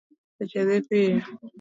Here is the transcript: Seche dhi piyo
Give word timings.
Seche 0.37 0.61
dhi 0.67 0.79
piyo 0.87 1.15